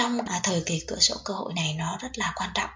[0.00, 2.70] trong à, thời kỳ cửa sổ cơ hội này nó rất là quan trọng.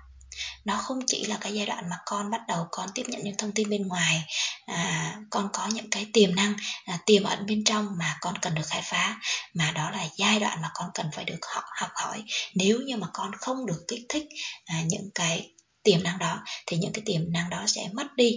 [0.64, 3.36] Nó không chỉ là cái giai đoạn mà con bắt đầu con tiếp nhận những
[3.38, 4.24] thông tin bên ngoài
[4.66, 8.54] à, con có những cái tiềm năng à, tiềm ẩn bên trong mà con cần
[8.54, 9.20] được khai phá
[9.54, 12.24] mà đó là giai đoạn mà con cần phải được học, học hỏi.
[12.54, 14.24] Nếu như mà con không được kích thích
[14.64, 15.50] à, những cái
[15.82, 18.32] tiềm năng đó thì những cái tiềm năng đó sẽ mất đi.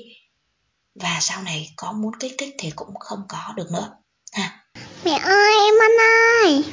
[0.96, 3.90] Và sau này có muốn kích thích thì cũng không có được nữa.
[4.32, 4.64] Ha
[5.06, 5.92] mẹ ơi em ăn
[6.44, 6.64] ơi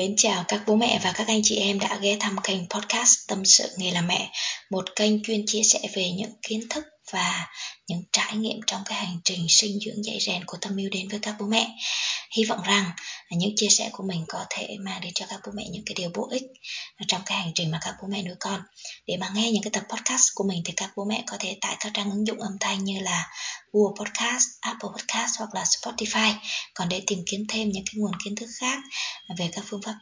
[0.00, 3.18] Mến chào các bố mẹ và các anh chị em đã ghé thăm kênh podcast
[3.28, 4.30] Tâm sự nghề làm mẹ,
[4.70, 7.46] một kênh chuyên chia sẻ về những kiến thức và
[7.88, 11.08] những trải nghiệm trong cái hành trình sinh dưỡng dạy rèn của Tâm Yêu đến
[11.08, 11.76] với các bố mẹ.
[12.36, 12.90] Hy vọng rằng
[13.30, 15.94] những chia sẻ của mình có thể mang đến cho các bố mẹ những cái
[15.94, 16.42] điều bổ ích
[17.08, 18.60] trong cái hành trình mà các bố mẹ nuôi con.
[19.06, 21.58] Để mà nghe những cái tập podcast của mình thì các bố mẹ có thể
[21.60, 23.28] tải các trang ứng dụng âm thanh như là
[23.72, 26.34] Google Podcast, Apple Podcast hoặc là Spotify.
[26.74, 28.78] Còn để tìm kiếm thêm những cái nguồn kiến thức khác
[29.38, 29.94] về các phương pháp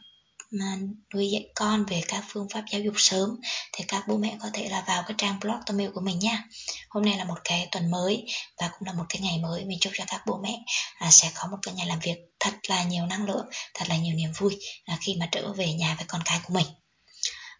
[0.51, 0.77] mà
[1.13, 3.37] nuôi dạy con về các phương pháp giáo dục sớm
[3.73, 6.19] thì các bố mẹ có thể là vào cái trang blog tâm yêu của mình
[6.19, 6.43] nha.
[6.89, 8.25] Hôm nay là một cái tuần mới
[8.57, 9.65] và cũng là một cái ngày mới.
[9.65, 10.59] Mình chúc cho các bố mẹ
[10.97, 13.97] à, sẽ có một cái ngày làm việc thật là nhiều năng lượng thật là
[13.97, 16.65] nhiều niềm vui à, khi mà trở về nhà với con cái của mình.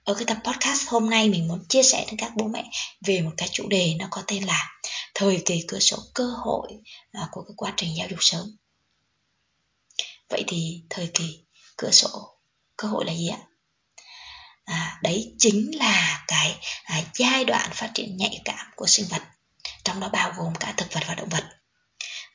[0.03, 2.69] Ở cái tập podcast hôm nay mình muốn chia sẻ với các bố mẹ
[3.05, 4.67] về một cái chủ đề nó có tên là
[5.13, 6.69] thời kỳ cửa sổ cơ hội
[7.11, 8.57] à, của cái quá trình giáo dục sớm.
[10.29, 11.39] Vậy thì thời kỳ
[11.77, 12.38] cửa sổ
[12.81, 13.39] cơ hội là gì ạ?
[14.65, 19.21] À, đấy chính là cái à, giai đoạn phát triển nhạy cảm của sinh vật.
[19.83, 21.43] Trong đó bao gồm cả thực vật và động vật.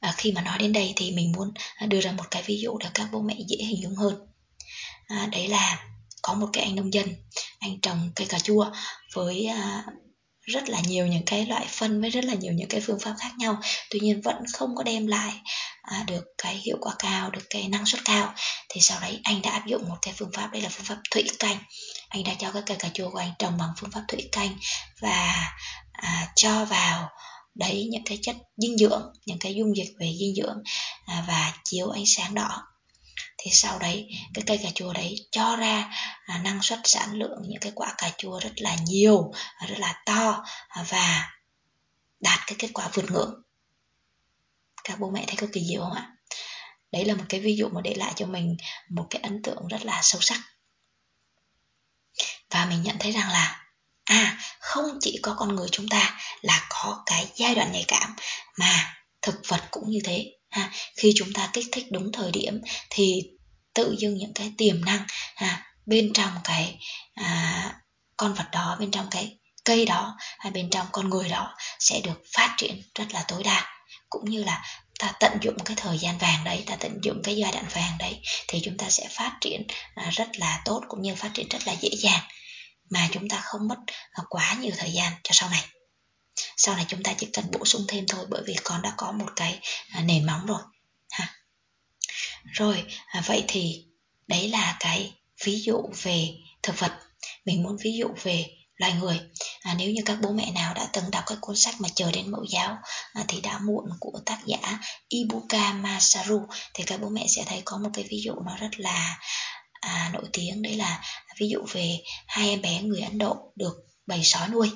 [0.01, 2.61] À, khi mà nói đến đây thì mình muốn à, đưa ra một cái ví
[2.61, 4.27] dụ để các bố mẹ dễ hình dung hơn.
[5.07, 5.87] À, đấy là
[6.23, 7.15] có một cái anh nông dân
[7.59, 8.71] anh trồng cây cà chua
[9.15, 9.85] với à,
[10.41, 13.15] rất là nhiều những cái loại phân với rất là nhiều những cái phương pháp
[13.19, 13.61] khác nhau.
[13.91, 15.33] Tuy nhiên vẫn không có đem lại
[15.85, 18.35] à, được cái hiệu quả cao được cái năng suất cao.
[18.69, 20.99] Thì sau đấy anh đã áp dụng một cái phương pháp đây là phương pháp
[21.11, 21.59] thủy canh.
[22.09, 24.59] Anh đã cho cái cây cà chua của anh trồng bằng phương pháp thủy canh
[25.01, 25.53] và
[25.93, 27.09] à, cho vào
[27.55, 30.63] đấy những cái chất dinh dưỡng những cái dung dịch về dinh dưỡng
[31.07, 32.63] à, và chiếu ánh sáng đỏ.
[33.39, 35.91] Thì sau đấy cái cây cà chua đấy cho ra
[36.27, 39.33] à, năng suất sản lượng những cái quả cà chua rất là nhiều
[39.69, 41.31] rất là to à, và
[42.21, 43.44] đạt cái kết quả vượt ngưỡng
[44.85, 46.11] các bố mẹ thấy có kỳ diệu không ạ?
[46.93, 48.57] Đấy là một cái ví dụ mà để lại cho mình
[48.91, 50.41] một cái ấn tượng rất là sâu sắc.
[52.51, 53.65] Và mình nhận thấy rằng là
[54.05, 58.15] à không chỉ có con người chúng ta là có cái giai đoạn nhạy cảm
[58.59, 60.33] mà thực vật cũng như thế.
[60.51, 63.23] Ha khi chúng ta kích thích đúng thời điểm thì
[63.75, 65.07] tự dưng những cái tiềm năng
[65.37, 66.79] ha bên trong cái
[67.15, 67.75] à,
[68.17, 72.01] con vật đó bên trong cái cây đó hay bên trong con người đó sẽ
[72.05, 73.74] được phát triển rất là tối đa
[74.15, 74.65] cũng như là
[74.99, 77.99] ta tận dụng cái thời gian vàng đấy, ta tận dụng cái giai đoạn vàng
[77.99, 81.49] đấy thì chúng ta sẽ phát triển à, rất là tốt cũng như phát triển
[81.49, 82.21] rất là dễ dàng
[82.91, 83.79] mà chúng ta không mất
[84.13, 85.65] à, quá nhiều thời gian cho sau này.
[86.57, 89.13] Sau này chúng ta chỉ cần bổ sung thêm thôi bởi vì con đã có
[89.13, 89.61] một cái
[89.91, 90.61] à, nền móng rồi,
[91.11, 91.29] ha.
[92.45, 92.85] Rồi
[93.27, 93.87] vậy thì
[94.27, 95.15] đấy là cái
[95.45, 96.29] ví dụ về
[96.63, 96.93] thực vật.
[97.45, 98.47] Mình muốn ví dụ về
[98.77, 99.21] loài người
[99.65, 102.13] à, nếu như các bố mẹ nào đã từng đọc cái cuốn sách mà chờ
[102.13, 102.77] đến mẫu giáo
[103.13, 107.63] à, thì đã muộn của tác giả Ibuka Masaru thì các bố mẹ sẽ thấy
[107.65, 109.19] có một cái ví dụ nó rất là
[109.81, 110.63] à, nổi tiếng.
[110.63, 111.03] Đấy là
[111.39, 113.75] ví dụ về hai em bé người Ấn Độ được
[114.07, 114.71] bầy sói nuôi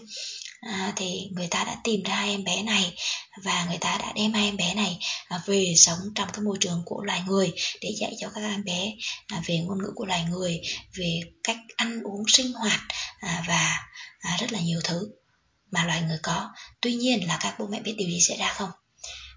[0.61, 2.95] à, thì người ta đã tìm ra hai em bé này
[3.43, 4.99] và người ta đã đem hai em bé này
[5.29, 8.65] à, về sống trong cái môi trường của loài người để dạy cho các em
[8.65, 8.93] bé
[9.27, 10.61] à, về ngôn ngữ của loài người
[10.95, 12.81] về cách ăn uống sinh hoạt
[13.21, 13.89] à, và
[14.41, 15.09] rất là nhiều thứ
[15.71, 16.51] mà loài người có.
[16.81, 18.71] Tuy nhiên là các bố mẹ biết điều gì xảy ra không?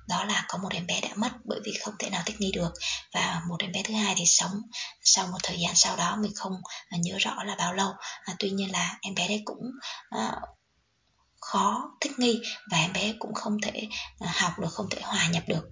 [0.07, 2.51] Đó là có một em bé đã mất bởi vì không thể nào thích nghi
[2.51, 2.71] được
[3.13, 4.51] và một em bé thứ hai thì sống
[5.03, 6.53] sau một thời gian sau đó mình không
[6.91, 7.89] nhớ rõ là bao lâu.
[8.23, 9.61] À, tuy nhiên là em bé đấy cũng
[10.09, 10.31] à,
[11.41, 12.41] khó thích nghi
[12.72, 13.88] và em bé cũng không thể
[14.19, 15.63] à, học được không thể hòa nhập được.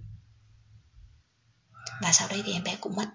[2.02, 3.06] Và sau đấy thì em bé cũng mất.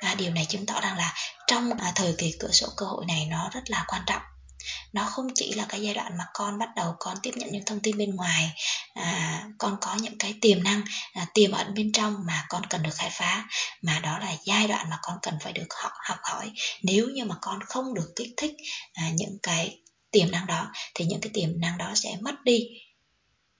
[0.00, 1.14] À, điều này chứng tỏ rằng là
[1.46, 4.22] trong à, thời kỳ cửa sổ cơ hội này nó rất là quan trọng.
[4.92, 7.64] Nó không chỉ là cái giai đoạn mà con bắt đầu con tiếp nhận những
[7.66, 8.54] thông tin bên ngoài
[8.94, 10.82] à, con có những cái tiềm năng
[11.12, 13.44] à, tiềm ẩn bên trong mà con cần được khai phá
[13.82, 16.52] mà đó là giai đoạn mà con cần phải được học, học hỏi.
[16.82, 18.52] Nếu như mà con không được kích thích
[18.92, 19.81] à, những cái
[20.12, 22.68] tiềm năng đó, thì những cái tiềm năng đó sẽ mất đi.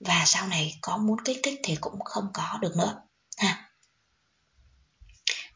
[0.01, 3.03] Và sau này có muốn kích thích thì cũng không có được nữa,
[3.37, 3.69] ha.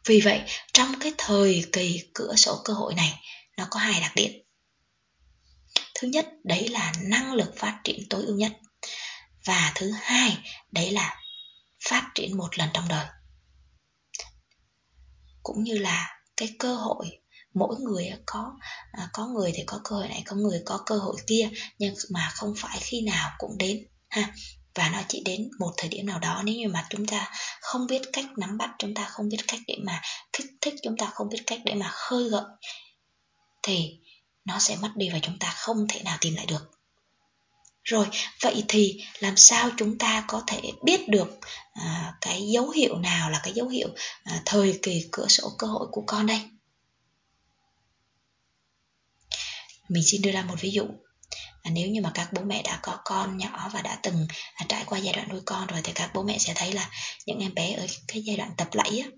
[0.05, 3.21] Vì vậy, trong cái thời kỳ cửa sổ cơ hội này,
[3.57, 4.33] nó có hai đặc điểm.
[5.95, 8.53] Thứ nhất, đấy là năng lực phát triển tối ưu nhất.
[9.45, 10.39] Và thứ hai,
[10.73, 11.23] đấy là
[11.89, 13.07] phát triển một lần trong đời.
[15.43, 17.19] Cũng như là cái cơ hội
[17.57, 18.53] mỗi người có
[18.93, 21.49] à, có người thì có cơ hội này có người có cơ hội kia
[21.79, 24.33] nhưng mà không phải khi nào cũng đến ha.
[24.75, 27.31] Và nó chỉ đến một thời điểm nào đó nếu như mà chúng ta
[27.61, 30.97] không biết cách nắm bắt chúng ta không biết cách để mà kích thích chúng
[30.97, 32.45] ta không biết cách để mà khơi gợi
[33.63, 33.99] thì
[34.45, 36.71] nó sẽ mất đi và chúng ta không thể nào tìm lại được.
[37.85, 38.07] Rồi
[38.43, 41.39] vậy thì làm sao chúng ta có thể biết được
[41.73, 43.89] à, cái dấu hiệu nào là cái dấu hiệu
[44.25, 46.41] à, thời kỳ cửa sổ cơ hội của con đây?
[49.89, 50.85] Mình xin đưa ra một ví dụ.
[51.63, 54.67] À, nếu như mà các bố mẹ đã có con nhỏ và đã từng à,
[54.69, 56.91] trải qua giai đoạn nuôi con rồi thì các bố mẹ sẽ thấy là
[57.27, 59.09] những em bé ở cái giai đoạn tập lẫy á,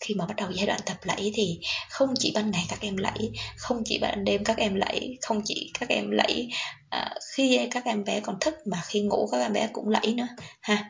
[0.00, 2.96] khi mà bắt đầu giai đoạn tập lẫy thì không chỉ ban ngày các em
[2.96, 6.48] lẫy không chỉ ban đêm các em lẫy không chỉ các em lẫy
[6.90, 10.14] à, khi các em bé còn thức mà khi ngủ các em bé cũng lẫy
[10.14, 10.28] nữa
[10.60, 10.84] ha.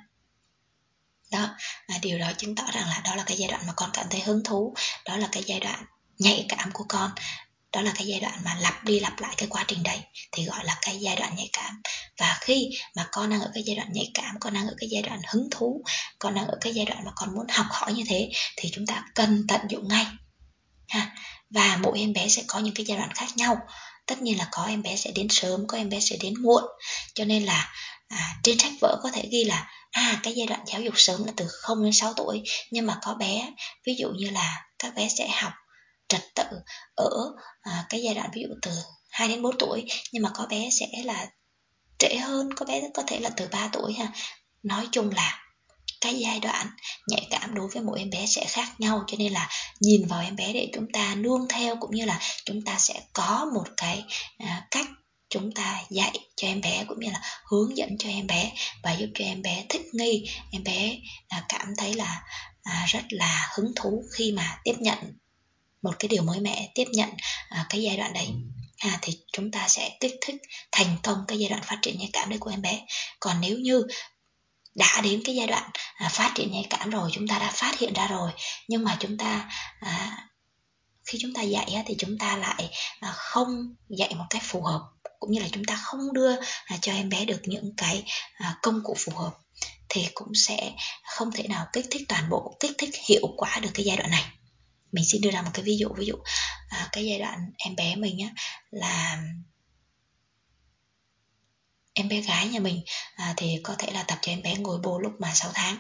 [1.33, 1.49] Đó
[1.87, 4.07] à, điều đó chứng tỏ rằng là đó là cái giai đoạn mà con cảm
[4.11, 4.75] thấy hứng thú
[5.07, 5.85] đó là cái giai đoạn
[6.19, 7.11] nhạy cảm của con
[7.73, 9.99] đó là cái giai đoạn mà lặp đi lặp lại cái quá trình đấy
[10.33, 11.83] thì gọi là cái giai đoạn nhạy cảm.
[12.19, 14.89] Và khi mà con đang ở cái giai đoạn nhạy cảm con đang ở cái
[14.93, 15.83] giai đoạn hứng thú
[16.19, 18.87] con đang ở cái giai đoạn mà con muốn học hỏi như thế thì chúng
[18.87, 20.07] ta cần tận dụng ngay
[20.89, 21.17] ha.
[21.51, 23.57] Và mỗi em bé sẽ có những cái giai đoạn khác nhau.
[24.07, 26.63] Tất nhiên là có em bé sẽ đến sớm có em bé sẽ đến muộn.
[27.15, 27.73] Cho nên là
[28.09, 31.25] à, trên sách vở có thể ghi là à cái giai đoạn giáo dục sớm
[31.25, 32.43] là từ 0 đến 6 tuổi.
[32.71, 33.53] Nhưng mà có bé
[33.87, 35.53] ví dụ như là các bé sẽ học
[36.11, 36.45] trật tự
[36.95, 37.11] ở
[37.61, 38.71] à, cái giai đoạn ví dụ từ
[39.11, 41.27] 2 đến 4 tuổi nhưng mà có bé sẽ là
[41.99, 44.13] trễ hơn có bé có thể là từ 3 tuổi ha.
[44.63, 45.39] Nói chung là
[46.01, 46.67] cái giai đoạn
[47.09, 49.49] nhạy cảm đối với mỗi em bé sẽ khác nhau cho nên là
[49.81, 53.03] nhìn vào em bé để chúng ta nương theo cũng như là chúng ta sẽ
[53.13, 54.05] có một cái
[54.39, 54.87] à, cách
[55.31, 57.21] chúng ta dạy cho em bé cũng như là
[57.51, 58.53] hướng dẫn cho em bé
[58.83, 60.27] và giúp cho em bé thích nghi.
[60.53, 60.97] Em bé
[61.29, 62.23] à, cảm thấy là
[62.63, 64.99] à, rất là hứng thú khi mà tiếp nhận
[65.83, 67.11] một cái điều mới mẻ tiếp nhận
[67.49, 68.29] à, cái giai đoạn đấy.
[68.79, 70.37] À, thì chúng ta sẽ kích thích
[70.73, 72.87] thành công cái giai đoạn phát triển nhạy cảm đấy của em bé.
[73.21, 73.83] Còn nếu như
[74.75, 77.79] đã đến cái giai đoạn à, phát triển nhạy cảm rồi chúng ta đã phát
[77.79, 78.31] hiện ra rồi
[78.69, 79.51] nhưng mà chúng ta
[79.81, 80.27] à,
[81.05, 84.81] khi chúng ta dạy thì chúng ta lại à, không dạy một cách phù hợp
[85.21, 88.59] cũng như là chúng ta không đưa à, cho em bé được những cái à,
[88.63, 89.33] công cụ phù hợp
[89.89, 90.73] thì cũng sẽ
[91.05, 94.11] không thể nào kích thích toàn bộ kích thích hiệu quả được cái giai đoạn
[94.11, 94.25] này
[94.93, 96.15] mình xin đưa ra một cái ví dụ ví dụ
[96.69, 98.29] à, cái giai đoạn em bé mình á
[98.71, 99.23] là
[101.95, 102.83] em bé gái nhà mình
[103.17, 105.77] à, thì có thể là tập cho em bé ngồi bô lúc mà 6 tháng.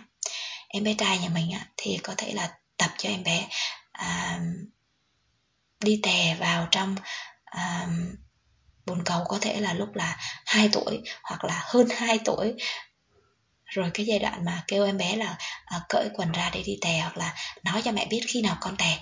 [0.69, 3.49] Em bé trai nhà mình á, thì có thể là tập cho em bé
[3.93, 4.41] à,
[5.81, 6.97] đi tè vào trong
[7.45, 7.89] à,
[8.87, 10.17] bồn cầu có thể là lúc là
[10.47, 12.55] 2 tuổi hoặc là hơn 2 tuổi
[13.71, 16.79] rồi cái giai đoạn mà kêu em bé là à, cởi quần ra để đi
[16.81, 17.35] tè hoặc là
[17.65, 18.99] nói cho mẹ biết khi nào con tè.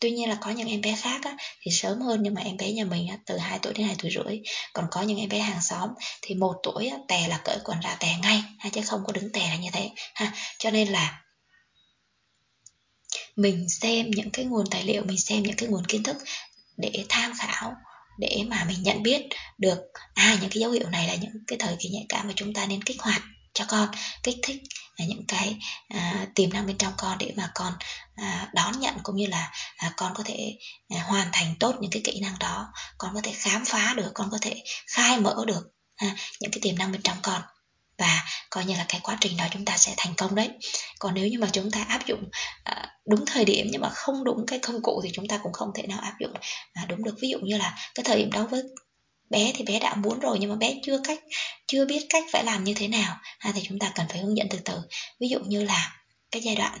[0.00, 2.56] Tuy nhiên là có những em bé khác á, thì sớm hơn nhưng mà em
[2.56, 4.38] bé nhà mình á, từ 2 tuổi đến 2 tuổi rưỡi.
[4.72, 5.90] Còn có những em bé hàng xóm
[6.22, 9.12] thì một tuổi á, tè là cởi quần ra tè ngay ha, chứ không có
[9.12, 10.32] đứng tè là như thế ha.
[10.58, 11.22] Cho nên là
[13.36, 16.16] mình xem những cái nguồn tài liệu mình xem những cái nguồn kiến thức
[16.76, 17.74] để tham khảo
[18.18, 19.22] để mà mình nhận biết
[19.58, 19.78] được
[20.14, 22.54] à những cái dấu hiệu này là những cái thời kỳ nhạy cảm mà chúng
[22.54, 23.22] ta nên kích hoạt
[23.56, 23.88] cho con
[24.22, 24.62] kích thích
[24.96, 25.56] à, những cái
[25.88, 27.72] à, tiềm năng bên trong con để mà con
[28.16, 30.56] à, đón nhận cũng như là à, con có thể
[30.88, 32.66] à, hoàn thành tốt những cái kỹ năng đó.
[32.98, 35.62] Con có thể khám phá được con có thể khai mở được
[35.96, 37.42] à, những cái tiềm năng bên trong con.
[37.98, 40.50] Và coi như là cái quá trình đó chúng ta sẽ thành công đấy.
[40.98, 42.28] Còn nếu như mà chúng ta áp dụng
[42.64, 45.52] à, đúng thời điểm nhưng mà không đúng cái công cụ thì chúng ta cũng
[45.52, 46.32] không thể nào áp dụng
[46.72, 47.14] à, đúng được.
[47.22, 48.62] Ví dụ như là cái thời điểm đó với
[49.30, 51.18] bé thì bé đã muốn rồi nhưng mà bé chưa cách,
[51.66, 53.16] chưa biết cách phải làm như thế nào.
[53.38, 54.80] Ha thì chúng ta cần phải hướng dẫn từ từ.
[55.20, 55.96] Ví dụ như là
[56.30, 56.78] cái giai đoạn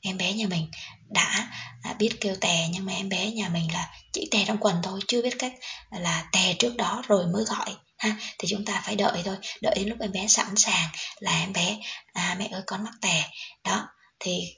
[0.00, 0.70] em bé nhà mình
[1.10, 1.48] đã
[1.82, 4.76] à, biết kêu tè nhưng mà em bé nhà mình là chỉ tè trong quần
[4.82, 5.52] thôi, chưa biết cách
[5.90, 8.16] là tè trước đó rồi mới gọi, ha.
[8.38, 11.52] Thì chúng ta phải đợi thôi, đợi đến lúc em bé sẵn sàng là em
[11.52, 11.76] bé
[12.12, 13.30] à mẹ ơi con mắc tè.
[13.64, 13.86] Đó,
[14.20, 14.54] thì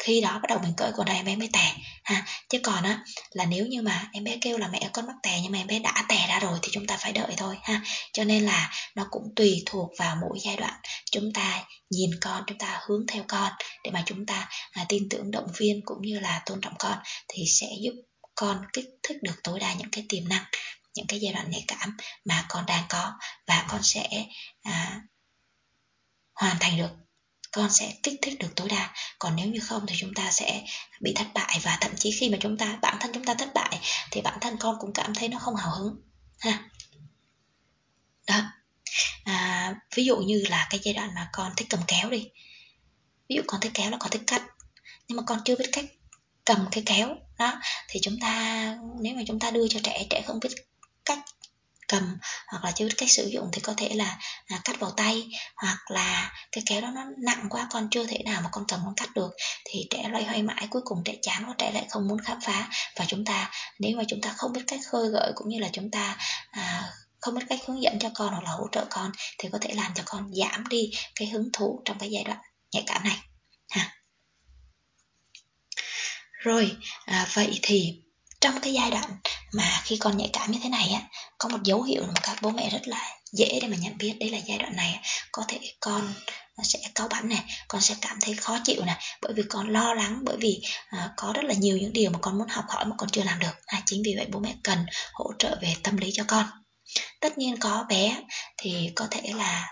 [0.00, 2.26] khi đó bắt đầu mình cởi quần ra em bé mới tè ha.
[2.48, 5.40] Chứ còn á là nếu như mà em bé kêu là mẹ con mắc tè
[5.42, 7.82] nhưng mà em bé đã tè ra rồi thì chúng ta phải đợi thôi ha.
[8.12, 10.80] Cho nên là nó cũng tùy thuộc vào mỗi giai đoạn.
[11.12, 13.52] Chúng ta nhìn con chúng ta hướng theo con
[13.84, 16.98] để mà chúng ta à, tin tưởng động viên cũng như là tôn trọng con
[17.28, 17.92] thì sẽ giúp
[18.34, 20.44] con kích thích được tối đa những cái tiềm năng
[20.94, 23.12] những cái giai đoạn nhạy cảm mà con đang có
[23.46, 24.08] và con sẽ
[24.62, 25.00] à,
[26.34, 27.09] hoàn thành được
[27.52, 28.94] con sẽ kích thích được tối đa.
[29.18, 30.62] Còn nếu như không thì chúng ta sẽ
[31.00, 33.54] bị thất bại và thậm chí khi mà chúng ta bản thân chúng ta thất
[33.54, 33.78] bại
[34.10, 36.00] thì bản thân con cũng cảm thấy nó không hào hứng
[36.38, 36.70] ha.
[38.26, 38.42] Đó.
[39.24, 42.28] À, ví dụ như là cái giai đoạn mà con thích cầm kéo đi.
[43.28, 44.42] Ví dụ con thích kéo là con thích cắt.
[45.08, 45.84] Nhưng mà con chưa biết cách
[46.44, 50.22] cầm cái kéo đó thì chúng ta nếu mà chúng ta đưa cho trẻ trẻ
[50.26, 50.50] không biết
[51.90, 54.90] cầm hoặc là chưa biết cách sử dụng thì có thể là à, cắt vào
[54.90, 58.64] tay hoặc là cái kéo đó nó nặng quá con chưa thể nào mà con
[58.68, 59.30] cầm con cắt được
[59.64, 62.38] thì trẻ loay hoay mãi cuối cùng trẻ chán và trẻ lại không muốn khám
[62.42, 62.68] phá.
[62.96, 65.68] Và chúng ta nếu mà chúng ta không biết cách khơi gợi cũng như là
[65.72, 66.16] chúng ta
[66.50, 69.58] à, không biết cách hướng dẫn cho con hoặc là hỗ trợ con thì có
[69.60, 72.38] thể làm cho con giảm đi cái hứng thú trong cái giai đoạn
[72.72, 73.18] nhạy cảm này
[73.70, 73.92] ha.
[76.32, 78.02] Rồi à, vậy thì
[78.40, 79.16] trong cái giai đoạn
[79.52, 81.02] mà khi con nhạy cảm như thế này á
[81.38, 84.16] có một dấu hiệu mà các bố mẹ rất là dễ để mà nhận biết
[84.20, 85.00] đấy là giai đoạn này.
[85.32, 86.14] Có thể con
[86.62, 89.94] sẽ cáu bẳn này con sẽ cảm thấy khó chịu này bởi vì con lo
[89.94, 92.84] lắng bởi vì à, có rất là nhiều những điều mà con muốn học hỏi
[92.84, 93.52] mà con chưa làm được.
[93.66, 96.46] À, chính vì vậy bố mẹ cần hỗ trợ về tâm lý cho con.
[97.20, 98.16] Tất nhiên có bé
[98.56, 99.68] thì có thể là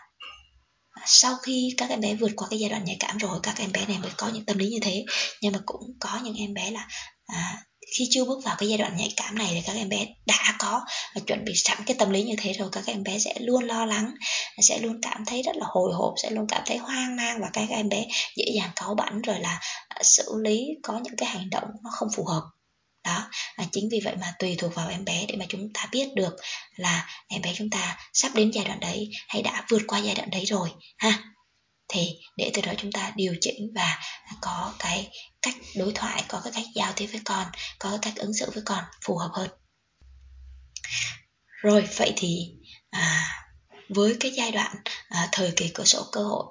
[1.06, 3.72] sau khi các em bé vượt qua cái giai đoạn nhạy cảm rồi các em
[3.72, 5.04] bé này mới có những tâm lý như thế.
[5.40, 6.88] Nhưng mà cũng có những em bé là
[7.26, 7.62] à,
[7.96, 10.54] khi chưa bước vào cái giai đoạn nhạy cảm này thì các em bé đã
[10.58, 10.80] có
[11.14, 13.64] và chuẩn bị sẵn cái tâm lý như thế rồi các em bé sẽ luôn
[13.64, 14.14] lo lắng
[14.62, 17.50] sẽ luôn cảm thấy rất là hồi hộp sẽ luôn cảm thấy hoang mang và
[17.52, 21.28] các em bé dễ dàng cáu bẳn rồi là à, xử lý có những cái
[21.28, 22.42] hành động nó không phù hợp.
[23.04, 25.88] Đó à, chính vì vậy mà tùy thuộc vào em bé để mà chúng ta
[25.92, 26.36] biết được
[26.76, 30.14] là em bé chúng ta sắp đến giai đoạn đấy hay đã vượt qua giai
[30.14, 31.18] đoạn đấy rồi ha
[31.88, 33.98] thì để từ đó chúng ta điều chỉnh và
[34.40, 35.10] có cái
[35.42, 37.46] cách đối thoại có cái cách giao tiếp với con
[37.78, 39.50] có cái cách ứng xử với con phù hợp hơn.
[41.62, 42.50] Rồi vậy thì
[42.90, 43.28] à,
[43.88, 44.76] với cái giai đoạn
[45.08, 46.44] à, thời kỳ cửa sổ cơ hội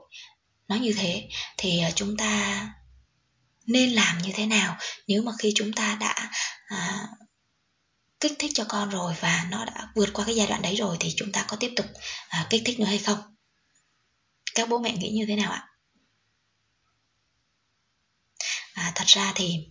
[0.68, 2.62] nó như thế thì à, chúng ta
[3.66, 4.78] nên làm như thế nào
[5.08, 6.30] nếu mà khi chúng ta đã
[6.68, 7.08] à,
[8.20, 10.98] kích thích cho con rồi và nó đã vượt qua cái giai đoạn đấy rồi
[11.00, 11.86] thì chúng ta có tiếp tục
[12.30, 13.37] à, kích thích nữa hay không?
[14.58, 15.64] Các bố mẹ nghĩ như thế nào ạ?
[18.74, 19.68] À, thật ra thì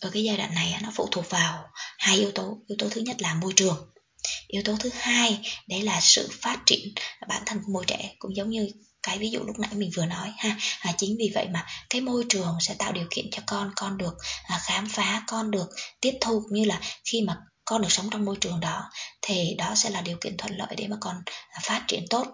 [0.00, 1.64] ở cái giai đoạn này nó phụ thuộc vào
[1.98, 2.58] hai yếu tố.
[2.66, 3.90] Yếu tố thứ nhất là môi trường.
[4.48, 6.94] Yếu tố thứ hai đấy là sự phát triển
[7.28, 8.14] bản thân của môi trẻ.
[8.18, 8.68] Cũng giống như
[9.02, 10.56] cái ví dụ lúc nãy mình vừa nói ha.
[10.80, 13.98] À, chính vì vậy mà cái môi trường sẽ tạo điều kiện cho con con
[13.98, 14.14] được
[14.48, 15.68] à, khám phá con được
[16.00, 18.82] tiếp thu cũng như là khi mà con được sống trong môi trường đó
[19.22, 21.16] thì đó sẽ là điều kiện thuận lợi để mà con
[21.62, 22.26] phát triển tốt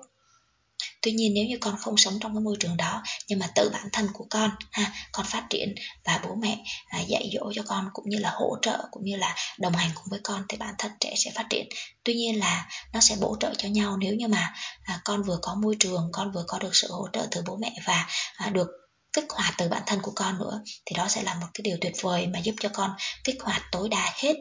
[1.07, 3.71] tuy nhiên nếu như con không sống trong cái môi trường đó nhưng mà tự
[3.73, 7.63] bản thân của con ha con phát triển và bố mẹ à, dạy dỗ cho
[7.67, 10.57] con cũng như là hỗ trợ cũng như là đồng hành cùng với con thì
[10.57, 11.69] bản thân trẻ sẽ phát triển.
[12.05, 15.39] Tuy nhiên là nó sẽ bổ trợ cho nhau nếu như mà à, con vừa
[15.43, 18.51] có môi trường con vừa có được sự hỗ trợ từ bố mẹ và à,
[18.51, 18.69] được
[19.13, 21.77] kích hoạt từ bản thân của con nữa thì đó sẽ là một cái điều
[21.81, 22.91] tuyệt vời mà giúp cho con
[23.25, 24.35] kích hoạt tối đa hết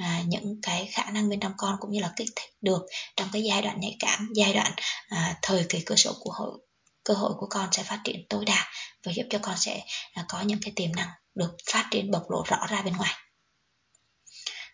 [0.00, 3.28] à, những cái khả năng bên trong con cũng như là kích thích được trong
[3.32, 4.72] cái giai đoạn nhạy cảm giai đoạn
[5.08, 6.58] à, thời kỳ cơ sở của hội
[7.04, 8.66] cơ hội của con sẽ phát triển tối đa
[9.04, 12.30] và giúp cho con sẽ à, có những cái tiềm năng được phát triển bộc
[12.30, 13.14] lộ rõ ra bên ngoài.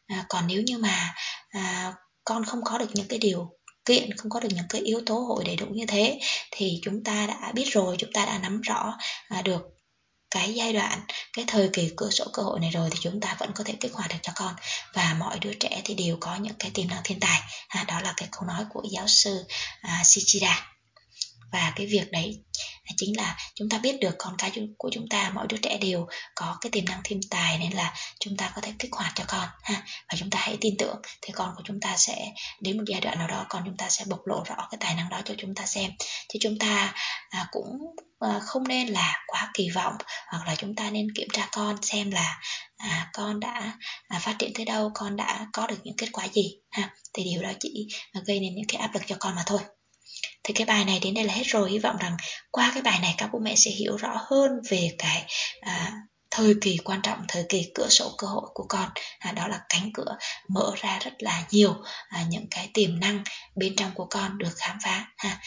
[0.07, 1.15] À, còn nếu như mà
[1.49, 3.51] à, con không có được những cái điều
[3.85, 7.05] kiện không có được những cái yếu tố hội đầy đủ như thế thì chúng
[7.05, 8.97] ta đã biết rồi chúng ta đã nắm rõ
[9.29, 9.63] à, được
[10.31, 11.01] cái giai đoạn
[11.33, 13.75] cái thời kỳ cửa sổ cơ hội này rồi thì chúng ta vẫn có thể
[13.81, 14.55] kích hoạt được cho con.
[14.95, 17.41] Và mọi đứa trẻ thì đều có những cái tiềm năng thiên tài.
[17.69, 19.45] À, đó là cái câu nói của giáo sư
[19.81, 20.73] à, Shichida.
[21.53, 22.43] Và cái việc đấy
[22.97, 26.07] chính là chúng ta biết được con cái của chúng ta mỗi đứa trẻ đều
[26.35, 29.25] có cái tiềm năng thiên tài nên là chúng ta có thể kích hoạt cho
[29.29, 29.83] con ha.
[30.09, 33.01] Và chúng ta hãy tin tưởng thì con của chúng ta sẽ đến một giai
[33.01, 35.35] đoạn nào đó con chúng ta sẽ bộc lộ rõ cái tài năng đó cho
[35.39, 35.91] chúng ta xem.
[36.29, 36.95] Chứ chúng ta
[37.37, 37.79] à, cũng
[38.19, 39.95] à, không nên là quá kỳ vọng
[40.29, 42.41] hoặc là chúng ta nên kiểm tra con xem là
[42.77, 43.73] à, con đã
[44.09, 46.91] à, phát triển tới đâu con đã có được những kết quả gì ha.
[47.15, 47.89] Thì điều đó chỉ
[48.27, 49.61] gây nên những cái áp lực cho con mà thôi.
[50.45, 51.71] Thì cái bài này đến đây là hết rồi.
[51.71, 52.17] Hy vọng rằng
[52.51, 55.25] qua cái bài này các bố mẹ sẽ hiểu rõ hơn về cái
[55.61, 55.93] à,
[56.31, 58.89] thời kỳ quan trọng thời kỳ cửa sổ cơ hội của con.
[59.19, 60.17] À, đó là cánh cửa
[60.49, 61.75] mở ra rất là nhiều
[62.09, 63.23] à, những cái tiềm năng
[63.57, 65.41] bên trong của con được khám phá ha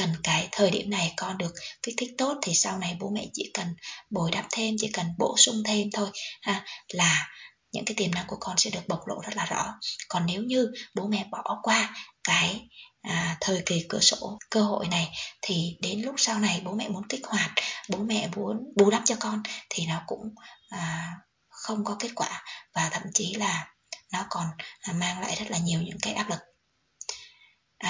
[0.00, 1.52] cần cái thời điểm này con được
[1.82, 3.66] kích thích tốt thì sau này bố mẹ chỉ cần
[4.10, 6.08] bồi đắp thêm chỉ cần bổ sung thêm thôi.
[6.42, 7.28] Ha là
[7.72, 9.66] những cái tiềm năng của con sẽ được bộc lộ rất là rõ.
[10.08, 12.68] Còn nếu như bố mẹ bỏ qua cái
[13.02, 15.08] à, thời kỳ cửa sổ cơ hội này
[15.42, 17.50] thì đến lúc sau này bố mẹ muốn kích hoạt
[17.88, 20.34] bố mẹ muốn bù đắp cho con thì nó cũng
[20.68, 21.12] à,
[21.48, 22.42] không có kết quả.
[22.74, 23.68] Và thậm chí là
[24.12, 24.46] nó còn
[24.80, 26.38] à, mang lại rất là nhiều những cái áp lực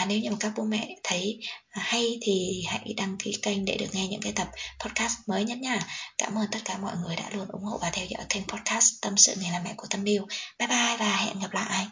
[0.00, 3.76] À, nếu như mà các bố mẹ thấy hay thì hãy đăng ký kênh để
[3.76, 4.48] được nghe những cái tập
[4.84, 5.80] podcast mới nhất nha.
[6.18, 8.86] Cảm ơn tất cả mọi người đã luôn ủng hộ và theo dõi kênh podcast
[9.02, 10.26] Tâm sự nghề làm mẹ của Tâm điều
[10.58, 11.86] Bye bye và hẹn gặp lại.